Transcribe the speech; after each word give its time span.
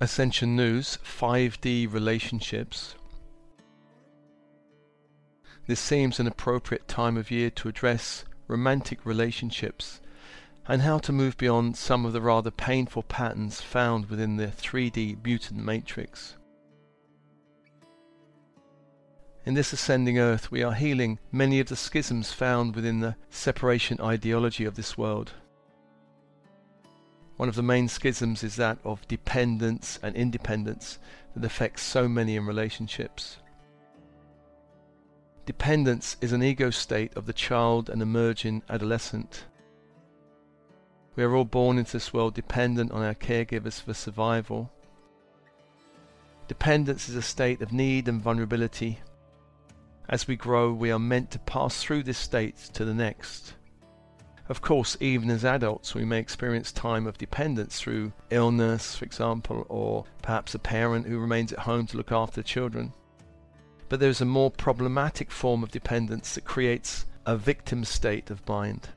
Ascension 0.00 0.56
News 0.56 0.98
5D 1.04 1.90
Relationships. 1.90 2.96
This 5.68 5.78
seems 5.78 6.18
an 6.18 6.26
appropriate 6.26 6.88
time 6.88 7.16
of 7.16 7.30
year 7.30 7.48
to 7.50 7.68
address 7.68 8.24
romantic 8.48 9.06
relationships 9.06 10.00
and 10.66 10.82
how 10.82 10.98
to 10.98 11.12
move 11.12 11.36
beyond 11.36 11.76
some 11.76 12.04
of 12.04 12.12
the 12.12 12.20
rather 12.20 12.50
painful 12.50 13.04
patterns 13.04 13.60
found 13.60 14.06
within 14.06 14.36
the 14.36 14.48
3D 14.48 15.22
mutant 15.22 15.64
matrix. 15.64 16.34
In 19.46 19.54
this 19.54 19.72
ascending 19.72 20.18
earth, 20.18 20.50
we 20.50 20.64
are 20.64 20.74
healing 20.74 21.20
many 21.30 21.60
of 21.60 21.68
the 21.68 21.76
schisms 21.76 22.32
found 22.32 22.74
within 22.74 22.98
the 22.98 23.14
separation 23.30 24.00
ideology 24.00 24.64
of 24.64 24.74
this 24.74 24.98
world. 24.98 25.34
One 27.36 27.48
of 27.48 27.56
the 27.56 27.62
main 27.62 27.88
schisms 27.88 28.44
is 28.44 28.56
that 28.56 28.78
of 28.84 29.06
dependence 29.08 29.98
and 30.02 30.14
independence 30.14 30.98
that 31.34 31.44
affects 31.44 31.82
so 31.82 32.08
many 32.08 32.36
in 32.36 32.46
relationships. 32.46 33.38
Dependence 35.44 36.16
is 36.20 36.32
an 36.32 36.42
ego 36.42 36.70
state 36.70 37.14
of 37.16 37.26
the 37.26 37.32
child 37.32 37.90
and 37.90 38.00
emerging 38.00 38.62
adolescent. 38.70 39.44
We 41.16 41.24
are 41.24 41.34
all 41.34 41.44
born 41.44 41.76
into 41.76 41.92
this 41.92 42.12
world 42.12 42.34
dependent 42.34 42.92
on 42.92 43.02
our 43.02 43.14
caregivers 43.14 43.80
for 43.80 43.94
survival. 43.94 44.70
Dependence 46.48 47.08
is 47.08 47.16
a 47.16 47.22
state 47.22 47.60
of 47.62 47.72
need 47.72 48.08
and 48.08 48.22
vulnerability. 48.22 49.00
As 50.08 50.28
we 50.28 50.36
grow, 50.36 50.72
we 50.72 50.90
are 50.90 50.98
meant 50.98 51.30
to 51.32 51.38
pass 51.40 51.82
through 51.82 52.04
this 52.04 52.18
state 52.18 52.56
to 52.74 52.84
the 52.84 52.94
next. 52.94 53.54
Of 54.46 54.60
course, 54.60 54.96
even 55.00 55.30
as 55.30 55.44
adults, 55.44 55.94
we 55.94 56.04
may 56.04 56.18
experience 56.18 56.70
time 56.70 57.06
of 57.06 57.16
dependence 57.16 57.80
through 57.80 58.12
illness, 58.28 58.96
for 58.96 59.04
example, 59.06 59.64
or 59.70 60.04
perhaps 60.20 60.54
a 60.54 60.58
parent 60.58 61.06
who 61.06 61.18
remains 61.18 61.52
at 61.52 61.60
home 61.60 61.86
to 61.86 61.96
look 61.96 62.12
after 62.12 62.42
children. 62.42 62.92
But 63.88 64.00
there 64.00 64.10
is 64.10 64.20
a 64.20 64.26
more 64.26 64.50
problematic 64.50 65.30
form 65.30 65.62
of 65.62 65.70
dependence 65.70 66.34
that 66.34 66.44
creates 66.44 67.06
a 67.24 67.38
victim 67.38 67.84
state 67.84 68.30
of 68.30 68.46
mind. 68.46 68.88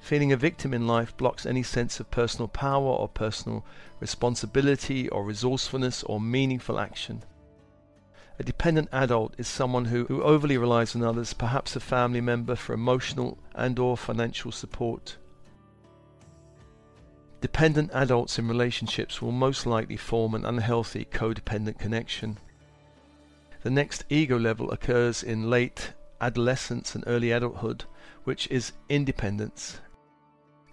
Feeling 0.00 0.32
a 0.32 0.36
victim 0.36 0.74
in 0.74 0.88
life 0.88 1.16
blocks 1.16 1.46
any 1.46 1.62
sense 1.62 2.00
of 2.00 2.10
personal 2.10 2.48
power 2.48 2.88
or 2.88 3.08
personal 3.08 3.64
responsibility 4.00 5.08
or 5.08 5.24
resourcefulness 5.24 6.02
or 6.02 6.20
meaningful 6.20 6.80
action. 6.80 7.22
A 8.38 8.42
dependent 8.42 8.88
adult 8.92 9.34
is 9.38 9.48
someone 9.48 9.86
who, 9.86 10.04
who 10.06 10.22
overly 10.22 10.58
relies 10.58 10.94
on 10.94 11.02
others, 11.02 11.32
perhaps 11.32 11.74
a 11.74 11.80
family 11.80 12.20
member, 12.20 12.54
for 12.54 12.74
emotional 12.74 13.38
and 13.54 13.78
or 13.78 13.96
financial 13.96 14.52
support. 14.52 15.16
Dependent 17.40 17.90
adults 17.92 18.38
in 18.38 18.48
relationships 18.48 19.22
will 19.22 19.32
most 19.32 19.66
likely 19.66 19.96
form 19.96 20.34
an 20.34 20.44
unhealthy 20.44 21.06
codependent 21.06 21.78
connection. 21.78 22.38
The 23.62 23.70
next 23.70 24.04
ego 24.08 24.38
level 24.38 24.70
occurs 24.70 25.22
in 25.22 25.50
late 25.50 25.92
adolescence 26.20 26.94
and 26.94 27.04
early 27.06 27.30
adulthood, 27.30 27.84
which 28.24 28.48
is 28.50 28.72
independence, 28.88 29.80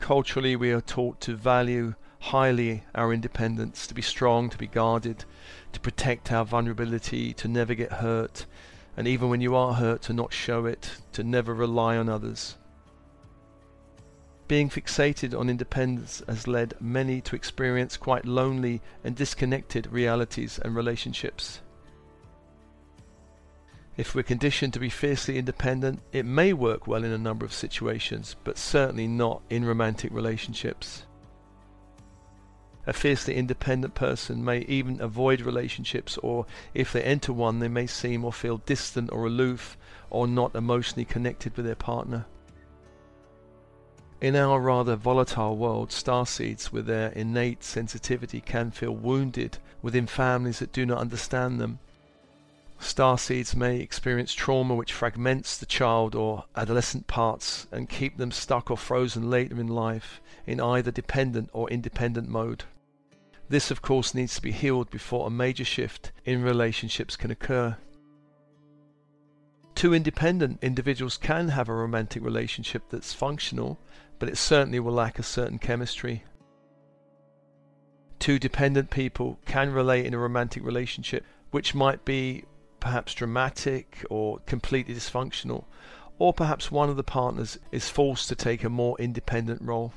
Culturally, 0.03 0.57
we 0.57 0.73
are 0.73 0.81
taught 0.81 1.21
to 1.21 1.33
value 1.33 1.95
highly 2.23 2.81
our 2.95 3.11
independence, 3.11 3.85
to 3.85 3.93
be 3.93 4.01
strong, 4.01 4.49
to 4.49 4.57
be 4.57 4.65
guarded, 4.65 5.25
to 5.73 5.79
protect 5.81 6.31
our 6.31 6.45
vulnerability, 6.45 7.33
to 7.33 7.49
never 7.49 7.75
get 7.75 7.91
hurt, 7.91 8.45
and 8.95 9.09
even 9.09 9.27
when 9.27 9.41
you 9.41 9.53
are 9.55 9.73
hurt, 9.73 10.01
to 10.01 10.13
not 10.13 10.31
show 10.31 10.65
it, 10.65 10.89
to 11.11 11.21
never 11.21 11.53
rely 11.53 11.97
on 11.97 12.07
others. 12.07 12.55
Being 14.47 14.69
fixated 14.69 15.37
on 15.37 15.49
independence 15.49 16.23
has 16.25 16.47
led 16.47 16.75
many 16.79 17.19
to 17.21 17.35
experience 17.35 17.97
quite 17.97 18.25
lonely 18.25 18.81
and 19.03 19.15
disconnected 19.15 19.91
realities 19.91 20.59
and 20.59 20.73
relationships. 20.75 21.59
If 23.97 24.15
we're 24.15 24.23
conditioned 24.23 24.71
to 24.73 24.79
be 24.79 24.89
fiercely 24.89 25.37
independent, 25.37 25.99
it 26.13 26.25
may 26.25 26.53
work 26.53 26.87
well 26.87 27.03
in 27.03 27.11
a 27.11 27.17
number 27.17 27.45
of 27.45 27.53
situations, 27.53 28.37
but 28.45 28.57
certainly 28.57 29.07
not 29.07 29.41
in 29.49 29.65
romantic 29.65 30.13
relationships. 30.13 31.03
A 32.85 32.93
fiercely 32.93 33.35
independent 33.35 33.95
person 33.95 34.43
may 34.43 34.59
even 34.59 34.99
avoid 34.99 35.41
relationships, 35.41 36.17
or 36.17 36.45
if 36.73 36.91
they 36.91 37.01
enter 37.01 37.31
one, 37.31 37.59
they 37.59 37.67
may 37.67 37.87
seem 37.87 38.25
or 38.25 38.33
feel 38.33 38.57
distant 38.57 39.11
or 39.11 39.25
aloof 39.25 39.77
or 40.09 40.27
not 40.27 40.55
emotionally 40.55 41.05
connected 41.05 41.55
with 41.55 41.65
their 41.65 41.75
partner. 41.75 42.25
In 44.19 44.35
our 44.35 44.59
rather 44.59 44.95
volatile 44.95 45.57
world, 45.57 45.89
starseeds 45.89 46.71
with 46.71 46.85
their 46.85 47.09
innate 47.09 47.63
sensitivity 47.63 48.41
can 48.41 48.71
feel 48.71 48.95
wounded 48.95 49.57
within 49.81 50.07
families 50.07 50.59
that 50.59 50.71
do 50.71 50.85
not 50.85 50.99
understand 50.99 51.59
them 51.59 51.79
Starseeds 52.83 53.55
may 53.55 53.79
experience 53.79 54.33
trauma 54.33 54.75
which 54.75 54.91
fragments 54.91 55.57
the 55.57 55.65
child 55.65 56.15
or 56.15 56.43
adolescent 56.55 57.07
parts 57.07 57.65
and 57.71 57.89
keep 57.89 58.17
them 58.17 58.29
stuck 58.29 58.69
or 58.69 58.77
frozen 58.77 59.29
later 59.29 59.59
in 59.59 59.67
life 59.67 60.19
in 60.45 60.59
either 60.59 60.91
dependent 60.91 61.49
or 61.53 61.69
independent 61.69 62.27
mode. 62.27 62.65
This, 63.53 63.69
of 63.69 63.83
course, 63.83 64.15
needs 64.15 64.33
to 64.33 64.41
be 64.41 64.51
healed 64.51 64.89
before 64.89 65.27
a 65.27 65.29
major 65.29 65.63
shift 65.63 66.11
in 66.25 66.41
relationships 66.41 67.15
can 67.15 67.29
occur. 67.29 67.77
Two 69.75 69.93
independent 69.93 70.57
individuals 70.63 71.17
can 71.17 71.49
have 71.49 71.69
a 71.69 71.75
romantic 71.75 72.23
relationship 72.23 72.81
that's 72.89 73.13
functional, 73.13 73.77
but 74.17 74.27
it 74.27 74.39
certainly 74.39 74.79
will 74.79 74.93
lack 74.93 75.19
a 75.19 75.21
certain 75.21 75.59
chemistry. 75.59 76.23
Two 78.17 78.39
dependent 78.39 78.89
people 78.89 79.37
can 79.45 79.71
relate 79.71 80.07
in 80.07 80.15
a 80.15 80.17
romantic 80.17 80.65
relationship, 80.65 81.23
which 81.51 81.75
might 81.75 82.03
be 82.03 82.45
perhaps 82.79 83.13
dramatic 83.13 84.03
or 84.09 84.39
completely 84.47 84.95
dysfunctional, 84.95 85.65
or 86.17 86.33
perhaps 86.33 86.71
one 86.71 86.89
of 86.89 86.97
the 86.97 87.03
partners 87.03 87.59
is 87.71 87.87
forced 87.87 88.29
to 88.29 88.35
take 88.35 88.63
a 88.63 88.69
more 88.69 88.95
independent 88.97 89.61
role. 89.61 89.93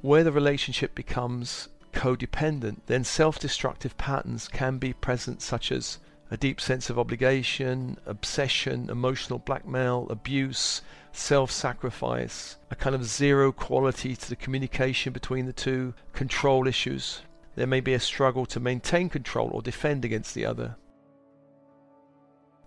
Where 0.00 0.22
the 0.22 0.32
relationship 0.32 0.94
becomes 0.94 1.68
codependent, 1.92 2.82
then 2.86 3.02
self 3.02 3.38
destructive 3.38 3.98
patterns 3.98 4.46
can 4.46 4.78
be 4.78 4.92
present, 4.92 5.42
such 5.42 5.72
as 5.72 5.98
a 6.30 6.36
deep 6.36 6.60
sense 6.60 6.88
of 6.88 6.98
obligation, 6.98 7.98
obsession, 8.06 8.90
emotional 8.90 9.40
blackmail, 9.40 10.06
abuse, 10.08 10.82
self 11.10 11.50
sacrifice, 11.50 12.58
a 12.70 12.76
kind 12.76 12.94
of 12.94 13.04
zero 13.04 13.50
quality 13.50 14.14
to 14.14 14.28
the 14.28 14.36
communication 14.36 15.12
between 15.12 15.46
the 15.46 15.52
two, 15.52 15.94
control 16.12 16.68
issues. 16.68 17.22
There 17.56 17.66
may 17.66 17.80
be 17.80 17.94
a 17.94 18.00
struggle 18.00 18.46
to 18.46 18.60
maintain 18.60 19.08
control 19.08 19.50
or 19.52 19.62
defend 19.62 20.04
against 20.04 20.34
the 20.34 20.46
other. 20.46 20.76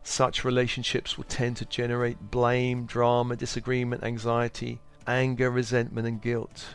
Such 0.03 0.43
relationships 0.43 1.17
will 1.17 1.25
tend 1.25 1.55
to 1.57 1.65
generate 1.65 2.19
blame, 2.19 2.85
drama, 2.87 3.37
disagreement, 3.37 4.03
anxiety, 4.03 4.81
anger, 5.07 5.49
resentment, 5.49 6.07
and 6.07 6.21
guilt. 6.21 6.65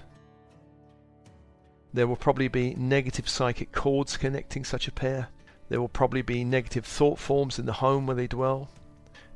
There 1.97 2.07
will 2.07 2.17
probably 2.17 2.49
be 2.49 2.75
negative 2.75 3.27
psychic 3.27 3.73
cords 3.73 4.19
connecting 4.19 4.67
such 4.67 4.87
a 4.87 4.93
pair. 4.93 5.29
There 5.71 5.81
will 5.81 5.89
probably 5.89 6.21
be 6.21 6.45
negative 6.45 6.85
thought 6.85 7.19
forms 7.19 7.59
in 7.59 7.65
the 7.65 7.73
home 7.73 8.07
where 8.07 8.15
they 8.15 8.27
dwell. 8.27 8.69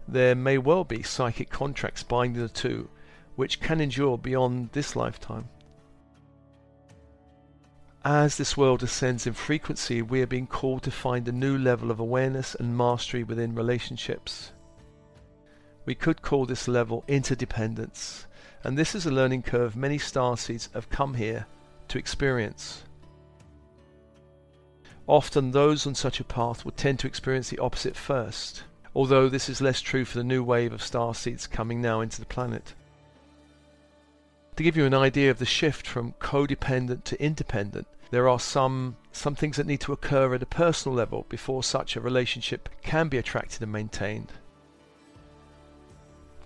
There 0.07 0.35
may 0.35 0.59
well 0.59 0.85
be 0.85 1.03
psychic 1.03 1.49
contracts 1.49 2.03
binding 2.03 2.43
the 2.43 2.51
two, 2.51 2.91
which 3.35 3.61
can 3.61 3.81
endure 3.81 4.19
beyond 4.19 4.73
this 4.73 4.95
lifetime. 4.95 5.49
As 8.05 8.37
this 8.37 8.59
world 8.59 8.83
ascends 8.83 9.27
in 9.27 9.33
frequency, 9.33 10.03
we 10.03 10.21
are 10.21 10.27
being 10.27 10.47
called 10.47 10.83
to 10.83 10.91
find 10.91 11.27
a 11.29 11.33
new 11.33 11.57
level 11.57 11.91
of 11.91 11.99
awareness 11.99 12.55
and 12.55 12.77
mastery 12.77 13.25
within 13.25 13.55
relationships. 13.55 14.53
We 15.87 15.95
could 15.95 16.21
call 16.21 16.45
this 16.45 16.69
level 16.69 17.05
interdependence, 17.09 18.27
and 18.63 18.77
this 18.77 18.95
is 18.95 19.07
a 19.07 19.11
learning 19.11 19.45
curve 19.45 19.77
many 19.77 19.97
starseeds 19.97 20.71
have 20.75 20.91
come 20.91 21.15
here 21.15 21.47
to 21.91 21.99
experience. 21.99 22.85
Often 25.07 25.51
those 25.51 25.87
on 25.87 25.95
such 25.95 26.21
a 26.21 26.25
path 26.25 26.65
will 26.65 26.73
tend 26.73 26.99
to 27.01 27.07
experience 27.07 27.51
the 27.51 27.59
opposite 27.59 27.97
first, 27.97 28.63
although 28.95 29.29
this 29.29 29.49
is 29.49 29.61
less 29.61 29.81
true 29.81 30.05
for 30.05 30.19
the 30.19 30.25
new 30.25 30.43
wave 30.43 30.73
of 30.73 30.83
star 30.83 31.15
seeds 31.15 31.47
coming 31.47 31.81
now 31.83 32.01
into 32.01 32.21
the 32.21 32.27
planet. 32.27 32.75
To 34.57 34.63
give 34.63 34.77
you 34.77 34.85
an 34.87 34.95
idea 34.95 35.31
of 35.31 35.39
the 35.39 35.47
shift 35.47 35.87
from 35.87 36.13
codependent 36.21 37.05
to 37.05 37.23
independent, 37.23 37.87
there 38.11 38.29
are 38.29 38.41
some 38.41 38.97
some 39.13 39.35
things 39.35 39.57
that 39.57 39.67
need 39.67 39.81
to 39.81 39.93
occur 39.93 40.35
at 40.35 40.43
a 40.43 40.47
personal 40.47 40.97
level 40.97 41.27
before 41.29 41.63
such 41.63 41.97
a 41.97 42.01
relationship 42.01 42.69
can 42.83 43.09
be 43.09 43.19
attracted 43.19 43.63
and 43.63 43.73
maintained. 43.73 44.33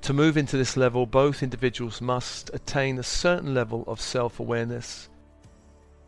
To 0.02 0.12
move 0.12 0.36
into 0.36 0.56
this 0.56 0.76
level, 0.76 1.06
both 1.06 1.42
individuals 1.42 2.00
must 2.00 2.50
attain 2.54 2.98
a 2.98 3.02
certain 3.02 3.54
level 3.54 3.84
of 3.86 4.00
self-awareness, 4.00 5.08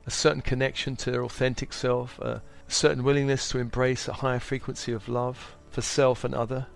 a 0.06 0.10
certain 0.10 0.42
connection 0.42 0.96
to 0.96 1.10
their 1.10 1.24
authentic 1.24 1.72
self, 1.72 2.18
a 2.20 2.42
certain 2.68 3.02
willingness 3.02 3.48
to 3.48 3.58
embrace 3.58 4.06
a 4.06 4.12
higher 4.12 4.38
frequency 4.38 4.92
of 4.92 5.08
love 5.08 5.56
for 5.70 5.82
self 5.82 6.24
and 6.24 6.34
other, 6.34 6.66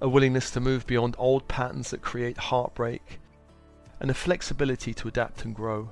a 0.00 0.08
willingness 0.08 0.50
to 0.50 0.60
move 0.60 0.86
beyond 0.86 1.14
old 1.18 1.46
patterns 1.48 1.90
that 1.90 2.02
create 2.02 2.36
heartbreak, 2.36 3.20
and 4.00 4.10
a 4.10 4.14
flexibility 4.14 4.92
to 4.92 5.08
adapt 5.08 5.44
and 5.44 5.54
grow. 5.54 5.90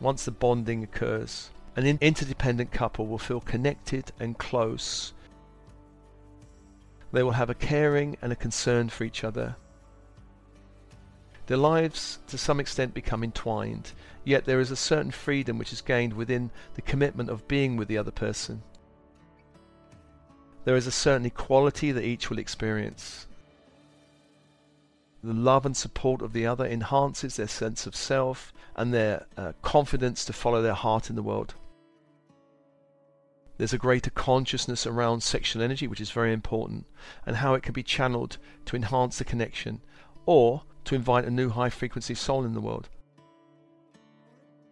Once 0.00 0.24
the 0.24 0.32
bonding 0.32 0.82
occurs, 0.82 1.50
an 1.76 1.86
interdependent 1.86 2.72
couple 2.72 3.06
will 3.06 3.18
feel 3.18 3.40
connected 3.40 4.10
and 4.18 4.36
close. 4.36 5.12
They 7.12 7.22
will 7.22 7.32
have 7.32 7.50
a 7.50 7.54
caring 7.54 8.16
and 8.20 8.32
a 8.32 8.36
concern 8.36 8.88
for 8.88 9.04
each 9.04 9.22
other. 9.22 9.54
Their 11.46 11.56
lives, 11.56 12.20
to 12.28 12.38
some 12.38 12.60
extent, 12.60 12.94
become 12.94 13.24
entwined, 13.24 13.92
yet 14.24 14.44
there 14.44 14.60
is 14.60 14.70
a 14.70 14.76
certain 14.76 15.10
freedom 15.10 15.58
which 15.58 15.72
is 15.72 15.80
gained 15.80 16.12
within 16.12 16.50
the 16.74 16.82
commitment 16.82 17.30
of 17.30 17.48
being 17.48 17.76
with 17.76 17.88
the 17.88 17.98
other 17.98 18.12
person. 18.12 18.62
There 20.64 20.76
is 20.76 20.86
a 20.86 20.92
certain 20.92 21.26
equality 21.26 21.90
that 21.90 22.04
each 22.04 22.30
will 22.30 22.38
experience. 22.38 23.26
The 25.24 25.32
love 25.32 25.66
and 25.66 25.76
support 25.76 26.22
of 26.22 26.32
the 26.32 26.46
other 26.46 26.64
enhances 26.64 27.36
their 27.36 27.48
sense 27.48 27.86
of 27.86 27.96
self 27.96 28.52
and 28.76 28.94
their 28.94 29.26
uh, 29.36 29.52
confidence 29.62 30.24
to 30.24 30.32
follow 30.32 30.62
their 30.62 30.74
heart 30.74 31.10
in 31.10 31.16
the 31.16 31.22
world. 31.22 31.54
There's 33.58 33.72
a 33.72 33.78
greater 33.78 34.10
consciousness 34.10 34.86
around 34.86 35.22
sexual 35.22 35.62
energy, 35.62 35.86
which 35.86 36.00
is 36.00 36.10
very 36.10 36.32
important, 36.32 36.86
and 37.26 37.36
how 37.36 37.54
it 37.54 37.62
can 37.62 37.72
be 37.72 37.82
channeled 37.82 38.38
to 38.66 38.76
enhance 38.76 39.18
the 39.18 39.24
connection 39.24 39.80
or 40.26 40.62
to 40.84 40.94
invite 40.94 41.24
a 41.24 41.30
new 41.30 41.50
high 41.50 41.70
frequency 41.70 42.14
soul 42.14 42.44
in 42.44 42.54
the 42.54 42.60
world. 42.60 42.88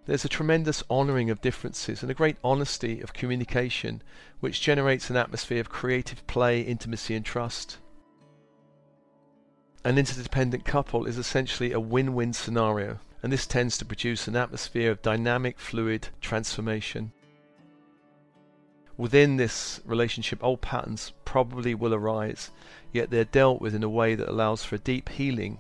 There's 0.07 0.25
a 0.25 0.29
tremendous 0.29 0.83
honouring 0.91 1.31
of 1.31 1.41
differences 1.41 2.03
and 2.03 2.11
a 2.11 2.15
great 2.15 2.37
honesty 2.43 3.01
of 3.01 3.13
communication 3.13 4.03
which 4.41 4.61
generates 4.61 5.09
an 5.09 5.17
atmosphere 5.17 5.61
of 5.61 5.69
creative 5.69 6.27
play, 6.27 6.63
intimacy 6.63 7.15
and 7.15 7.25
trust. 7.25 7.79
An 9.85 9.99
interdependent 9.99 10.65
couple 10.65 11.07
is 11.07 11.17
essentially 11.17 11.73
a 11.73 11.81
win-win 11.81 12.33
scenario 12.33 12.99
and 13.23 13.33
this 13.33 13.47
tends 13.47 13.79
to 13.79 13.85
produce 13.85 14.27
an 14.27 14.37
atmosphere 14.37 14.91
of 14.91 15.03
dynamic, 15.03 15.59
fluid 15.59 16.09
transformation. 16.21 17.13
Within 18.97 19.37
this 19.37 19.81
relationship, 19.85 20.43
old 20.43 20.61
patterns 20.61 21.13
probably 21.25 21.75
will 21.75 21.95
arise, 21.95 22.51
yet 22.93 23.11
they're 23.11 23.25
dealt 23.25 23.61
with 23.61 23.75
in 23.75 23.83
a 23.83 23.89
way 23.89 24.15
that 24.15 24.29
allows 24.29 24.65
for 24.65 24.75
a 24.75 24.79
deep 24.79 25.09
healing 25.11 25.59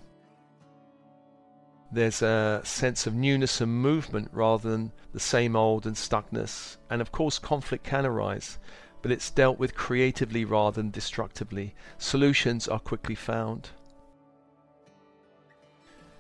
there's 1.93 2.23
a 2.23 2.61
sense 2.65 3.07
of 3.07 3.15
newness 3.15 3.61
and 3.61 3.73
movement 3.73 4.31
rather 4.33 4.71
than 4.71 4.93
the 5.13 5.21
same 5.21 5.57
old 5.57 5.87
and 5.87 5.97
stuckness. 5.97 6.77
And 6.89 7.01
of 7.01 7.11
course, 7.11 7.39
conflict 7.39 7.85
can 7.85 8.07
arise, 8.07 8.59
but 9.03 9.11
it's 9.11 9.31
dealt 9.31 9.59
with 9.59 9.75
creatively 9.75 10.45
rather 10.45 10.77
than 10.77 10.91
destructively. 10.91 11.75
Solutions 11.99 12.69
are 12.69 12.79
quickly 12.79 13.15
found. 13.15 13.71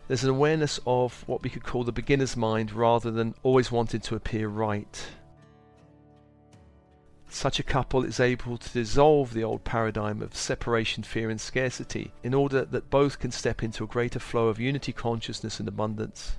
There's 0.08 0.24
an 0.24 0.30
awareness 0.30 0.80
of 0.88 1.22
what 1.28 1.44
we 1.44 1.50
could 1.50 1.62
call 1.62 1.84
the 1.84 1.92
beginner's 1.92 2.36
mind 2.36 2.72
rather 2.72 3.12
than 3.12 3.36
always 3.44 3.70
wanting 3.70 4.00
to 4.00 4.16
appear 4.16 4.48
right. 4.48 5.06
Such 7.32 7.60
a 7.60 7.64
couple 7.64 8.04
is 8.04 8.18
able 8.18 8.58
to 8.58 8.72
dissolve 8.72 9.32
the 9.32 9.44
old 9.44 9.62
paradigm 9.62 10.20
of 10.20 10.34
separation, 10.34 11.04
fear, 11.04 11.30
and 11.30 11.40
scarcity 11.40 12.12
in 12.24 12.34
order 12.34 12.64
that 12.64 12.90
both 12.90 13.20
can 13.20 13.30
step 13.30 13.62
into 13.62 13.84
a 13.84 13.86
greater 13.86 14.18
flow 14.18 14.48
of 14.48 14.58
unity 14.58 14.92
consciousness 14.92 15.60
and 15.60 15.68
abundance. 15.68 16.36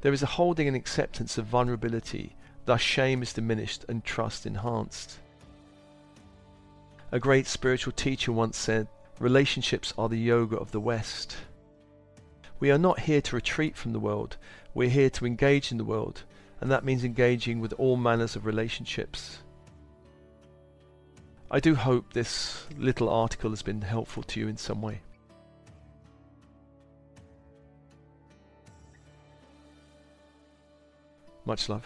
There 0.00 0.12
is 0.12 0.22
a 0.22 0.26
holding 0.26 0.68
and 0.68 0.76
acceptance 0.76 1.36
of 1.36 1.46
vulnerability, 1.46 2.36
thus, 2.66 2.80
shame 2.80 3.20
is 3.20 3.32
diminished 3.32 3.84
and 3.88 4.04
trust 4.04 4.46
enhanced. 4.46 5.18
A 7.10 7.18
great 7.18 7.48
spiritual 7.48 7.92
teacher 7.92 8.30
once 8.30 8.56
said, 8.56 8.86
Relationships 9.18 9.92
are 9.98 10.08
the 10.08 10.18
yoga 10.18 10.56
of 10.56 10.70
the 10.70 10.80
West. 10.80 11.36
We 12.60 12.70
are 12.70 12.78
not 12.78 13.00
here 13.00 13.20
to 13.22 13.36
retreat 13.36 13.76
from 13.76 13.92
the 13.92 14.00
world, 14.00 14.36
we're 14.72 14.88
here 14.88 15.10
to 15.10 15.26
engage 15.26 15.72
in 15.72 15.78
the 15.78 15.84
world 15.84 16.22
and 16.64 16.72
that 16.72 16.82
means 16.82 17.04
engaging 17.04 17.60
with 17.60 17.74
all 17.74 17.94
manners 17.94 18.36
of 18.36 18.46
relationships. 18.46 19.40
I 21.50 21.60
do 21.60 21.74
hope 21.74 22.14
this 22.14 22.64
little 22.78 23.10
article 23.10 23.50
has 23.50 23.60
been 23.60 23.82
helpful 23.82 24.22
to 24.22 24.40
you 24.40 24.48
in 24.48 24.56
some 24.56 24.80
way. 24.80 25.02
Much 31.44 31.68
love. 31.68 31.84